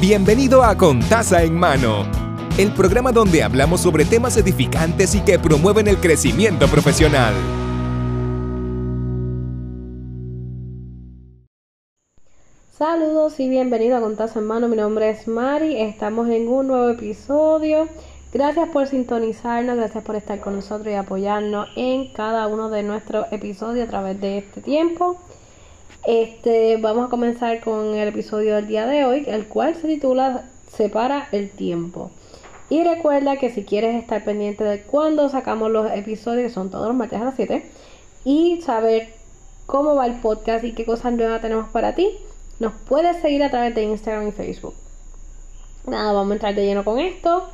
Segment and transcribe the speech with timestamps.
[0.00, 2.04] Bienvenido a Con Taza en Mano,
[2.58, 7.32] el programa donde hablamos sobre temas edificantes y que promueven el crecimiento profesional.
[12.76, 14.68] Saludos y bienvenido a Con Taza en Mano.
[14.68, 15.80] Mi nombre es Mari.
[15.80, 17.88] Estamos en un nuevo episodio.
[18.32, 23.26] Gracias por sintonizarnos, gracias por estar con nosotros y apoyarnos en cada uno de nuestros
[23.30, 25.18] episodios a través de este tiempo.
[26.06, 30.44] Este, vamos a comenzar con el episodio del día de hoy, el cual se titula
[30.70, 32.10] Separa el tiempo.
[32.68, 36.88] Y recuerda que si quieres estar pendiente de cuándo sacamos los episodios, que son todos
[36.88, 37.64] los martes a las 7,
[38.24, 39.08] y saber
[39.66, 42.10] cómo va el podcast y qué cosas nuevas tenemos para ti,
[42.58, 44.74] nos puedes seguir a través de Instagram y Facebook.
[45.86, 47.48] Nada, vamos a entrar de lleno con esto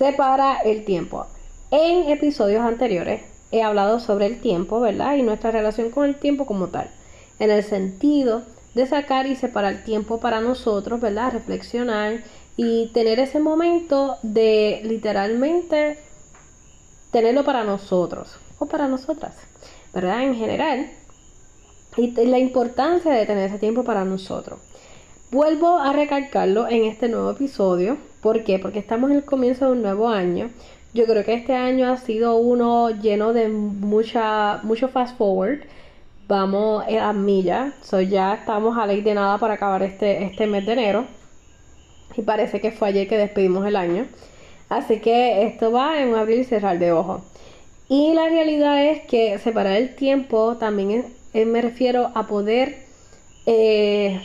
[0.00, 1.26] separa el tiempo.
[1.70, 3.20] En episodios anteriores
[3.52, 5.16] he hablado sobre el tiempo, ¿verdad?
[5.16, 6.90] Y nuestra relación con el tiempo como tal.
[7.40, 8.42] En el sentido
[8.74, 11.32] de sacar y separar tiempo para nosotros, ¿verdad?
[11.32, 12.22] Reflexionar
[12.56, 15.98] y tener ese momento de literalmente
[17.10, 19.34] tenerlo para nosotros o para nosotras,
[19.92, 20.22] ¿verdad?
[20.22, 20.90] En general.
[21.96, 24.60] Y la importancia de tener ese tiempo para nosotros.
[25.30, 27.98] Vuelvo a recalcarlo en este nuevo episodio.
[28.20, 28.58] ¿Por qué?
[28.58, 30.50] Porque estamos en el comienzo de un nuevo año.
[30.92, 35.60] Yo creo que este año ha sido uno lleno de mucha, mucho fast forward.
[36.30, 37.74] Vamos a millas.
[37.82, 41.04] So ya estamos a ley de nada para acabar este, este mes de enero.
[42.16, 44.06] Y parece que fue ayer que despedimos el año.
[44.68, 47.22] Así que esto va en un abrir y cerrar de ojos.
[47.88, 52.76] Y la realidad es que separar el tiempo también me refiero a poder
[53.46, 54.20] eh,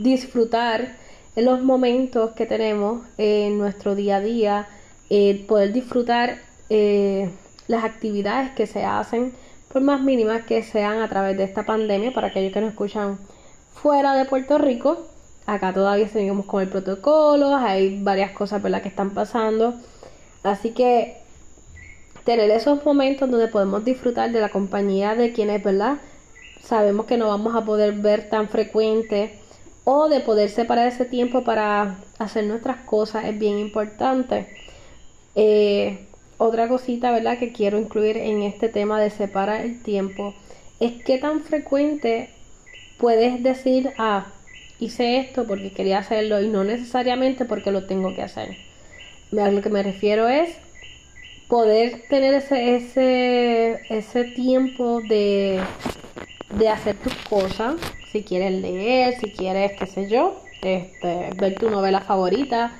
[0.00, 0.96] disfrutar
[1.36, 4.66] los momentos que tenemos en nuestro día a día,
[5.08, 7.30] eh, poder disfrutar eh,
[7.68, 9.32] las actividades que se hacen,
[9.72, 13.18] por más mínimas que sean a través de esta pandemia, para aquellos que nos escuchan
[13.74, 15.06] fuera de Puerto Rico.
[15.46, 18.82] Acá todavía seguimos con el protocolo, hay varias cosas ¿verdad?
[18.82, 19.74] que están pasando.
[20.42, 21.18] Así que
[22.24, 25.98] tener esos momentos donde podemos disfrutar de la compañía de quienes, ¿verdad?
[26.60, 29.38] Sabemos que no vamos a poder ver tan frecuente
[29.84, 34.46] o de poder separar ese tiempo para hacer nuestras cosas es bien importante.
[35.34, 36.07] Eh,
[36.38, 37.38] otra cosita, ¿verdad?
[37.38, 40.34] Que quiero incluir en este tema de separar el tiempo
[40.80, 42.30] es qué tan frecuente
[42.98, 44.26] puedes decir, ah,
[44.78, 48.56] hice esto porque quería hacerlo y no necesariamente porque lo tengo que hacer.
[49.38, 50.56] A lo que me refiero es
[51.48, 55.60] poder tener ese, ese, ese tiempo de,
[56.56, 57.76] de hacer tus cosas
[58.12, 62.72] si quieres leer, si quieres, qué sé yo, este, ver tu novela favorita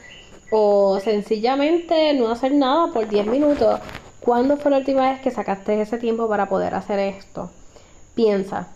[0.50, 3.80] o sencillamente no hacer nada por 10 minutos.
[4.20, 7.50] ¿Cuándo fue la última vez que sacaste ese tiempo para poder hacer esto?
[8.14, 8.68] Piensa,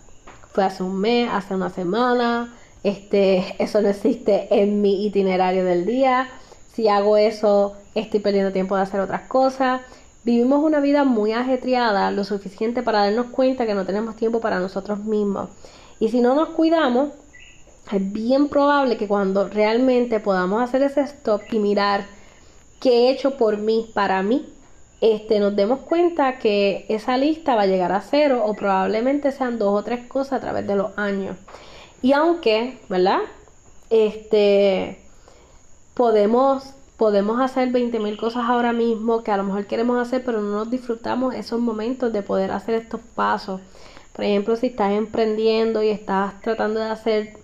[0.51, 5.85] fue hace un mes, hace una semana, este, eso no existe en mi itinerario del
[5.85, 6.29] día.
[6.73, 9.81] Si hago eso, estoy perdiendo tiempo de hacer otras cosas.
[10.23, 14.59] Vivimos una vida muy ajetreada, lo suficiente para darnos cuenta que no tenemos tiempo para
[14.59, 15.49] nosotros mismos.
[15.99, 17.09] Y si no nos cuidamos,
[17.91, 22.05] es bien probable que cuando realmente podamos hacer ese stop y mirar
[22.79, 24.45] qué he hecho por mí, para mí,
[25.01, 29.59] este, nos demos cuenta que esa lista va a llegar a cero o probablemente sean
[29.59, 31.35] dos o tres cosas a través de los años.
[32.01, 33.19] Y aunque, ¿verdad?
[33.89, 34.99] Este,
[35.93, 40.51] podemos, podemos hacer 20.000 cosas ahora mismo que a lo mejor queremos hacer, pero no
[40.51, 43.61] nos disfrutamos esos momentos de poder hacer estos pasos.
[44.13, 47.42] Por ejemplo, si estás emprendiendo y estás tratando de hacer,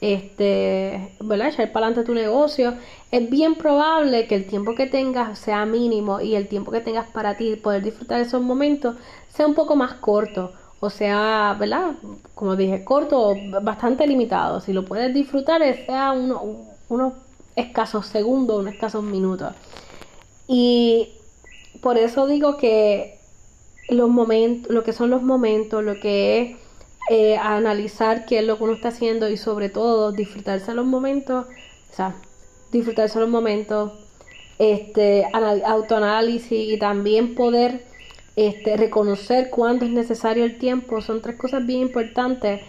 [0.00, 1.48] este, ¿verdad?
[1.48, 2.74] Echar para adelante tu negocio,
[3.10, 7.08] es bien probable que el tiempo que tengas sea mínimo y el tiempo que tengas
[7.08, 8.96] para ti poder disfrutar esos momentos
[9.28, 10.52] sea un poco más corto.
[10.80, 11.92] O sea, ¿verdad?
[12.34, 14.60] Como dije, corto, bastante limitado.
[14.60, 17.12] Si lo puedes disfrutar, sea unos
[17.56, 19.52] escasos segundos, unos escasos minutos.
[20.46, 21.08] Y
[21.82, 23.18] por eso digo que
[23.88, 26.56] los momentos, lo que son los momentos, lo que es
[27.10, 31.46] eh, analizar qué es lo que uno está haciendo y sobre todo disfrutarse los momentos,
[31.90, 32.14] o sea,
[32.70, 33.92] disfrutarse los momentos,
[34.58, 37.84] este, autoanálisis y también poder
[38.36, 42.60] este, reconocer cuándo es necesario el tiempo, son tres cosas bien importantes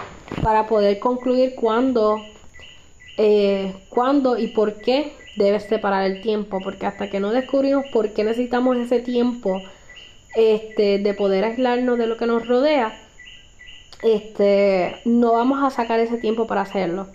[0.42, 2.18] para poder concluir cuándo,
[3.18, 8.14] eh, cuándo y por qué debes separar el tiempo, porque hasta que no descubrimos por
[8.14, 9.62] qué necesitamos ese tiempo,
[10.36, 13.09] este, de poder aislarnos de lo que nos rodea,
[14.02, 17.08] este, no vamos a sacar ese tiempo para hacerlo.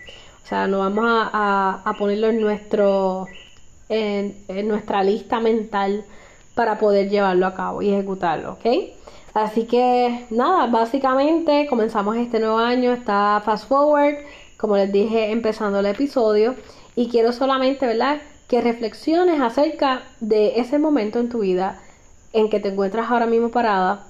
[0.45, 3.27] O sea, no vamos a, ponerlo en, nuestro,
[3.89, 4.35] en,
[4.69, 6.05] nuestra lista mental
[6.55, 8.67] para poder llevarlo a cabo y ejecutarlo, ¿ok?
[9.33, 14.17] Así que nada, básicamente comenzamos este nuevo año, está fast forward,
[14.59, 16.55] como les dije empezando el episodio,
[16.95, 18.21] y quiero solamente, ¿verdad?
[18.47, 21.81] Que reflexiones acerca de ese momento en tu vida
[22.33, 24.07] en que te encuentras ahora mismo parada.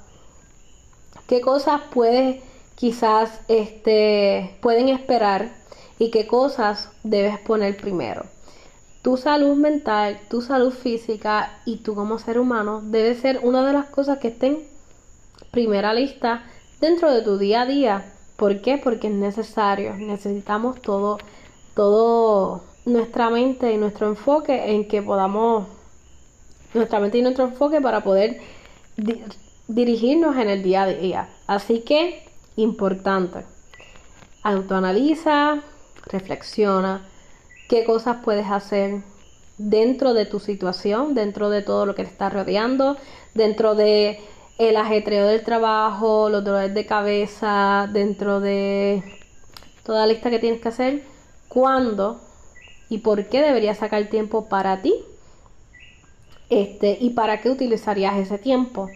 [1.28, 2.42] ¿Qué cosas puedes
[2.74, 5.52] quizás este, pueden esperar
[5.98, 8.26] y qué cosas debes poner primero?
[9.02, 13.72] Tu salud mental, tu salud física y tú como ser humano debe ser una de
[13.72, 14.66] las cosas que estén
[15.50, 16.44] primera lista
[16.80, 18.12] dentro de tu día a día.
[18.36, 18.78] ¿Por qué?
[18.78, 19.94] Porque es necesario.
[19.94, 21.18] Necesitamos todo,
[21.74, 25.66] todo nuestra mente y nuestro enfoque en que podamos,
[26.74, 28.40] nuestra mente y nuestro enfoque para poder
[29.68, 31.28] dirigirnos en el día a día.
[31.46, 32.22] Así que,
[32.56, 33.44] importante,
[34.42, 35.60] autoanaliza,
[36.06, 37.06] reflexiona,
[37.68, 39.02] qué cosas puedes hacer
[39.58, 42.96] dentro de tu situación, dentro de todo lo que te está rodeando,
[43.34, 44.20] dentro de
[44.58, 49.02] el ajetreo del trabajo, los dolores de cabeza, dentro de
[49.84, 51.02] toda la lista que tienes que hacer,
[51.48, 52.20] cuándo
[52.88, 54.94] y por qué deberías sacar tiempo para ti
[56.50, 58.88] este, y para qué utilizarías ese tiempo.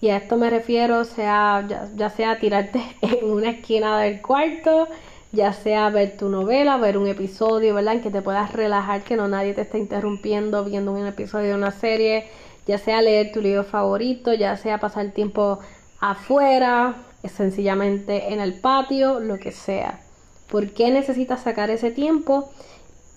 [0.00, 4.88] Y a esto me refiero, sea, ya, ya sea tirarte en una esquina del cuarto,
[5.32, 7.94] ya sea ver tu novela, ver un episodio, ¿verdad?
[7.94, 11.54] En que te puedas relajar, que no nadie te esté interrumpiendo viendo un episodio de
[11.54, 12.26] una serie,
[12.66, 15.58] ya sea leer tu libro favorito, ya sea pasar tiempo
[16.00, 20.00] afuera, sencillamente en el patio, lo que sea.
[20.48, 22.50] ¿Por qué necesitas sacar ese tiempo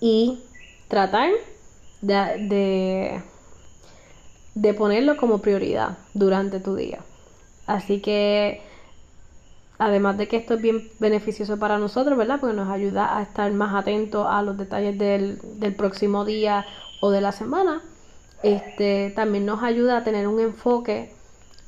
[0.00, 0.42] y
[0.88, 1.30] tratar
[2.00, 3.22] de, de,
[4.74, 7.00] ponerlo como prioridad durante tu día?
[7.66, 8.62] Así que
[9.78, 12.40] además de que esto es bien beneficioso para nosotros, ¿verdad?
[12.40, 16.66] Porque nos ayuda a estar más atentos a los detalles del, del próximo día
[17.00, 17.82] o de la semana
[18.42, 21.16] este, también nos ayuda a tener un enfoque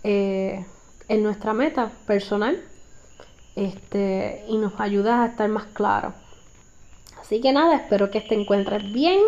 [0.03, 0.67] eh,
[1.09, 2.63] en nuestra meta personal
[3.55, 6.15] este, y nos ayuda a estar más claro.
[7.25, 9.19] Así que nada, espero que te encuentres bien,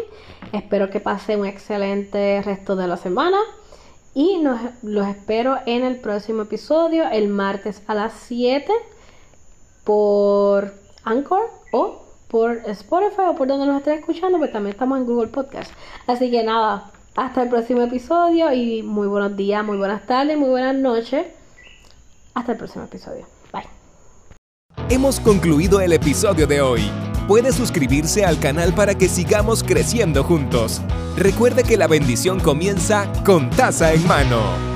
[0.53, 3.39] espero que pase un excelente resto de la semana
[4.13, 4.43] y
[4.83, 8.71] los espero en el próximo episodio el martes a las 7
[9.85, 15.07] por Anchor o por Spotify o por donde nos estén escuchando, pues también estamos en
[15.07, 15.73] Google Podcast.
[16.07, 20.51] Así que nada, hasta el próximo episodio y muy buenos días, muy buenas tardes, muy
[20.51, 21.29] buenas noches.
[22.35, 23.27] Hasta el próximo episodio.
[23.55, 23.65] Bye.
[24.91, 27.06] Hemos concluido el episodio de hoy.
[27.27, 30.81] Puede suscribirse al canal para que sigamos creciendo juntos.
[31.17, 34.76] Recuerde que la bendición comienza con taza en mano.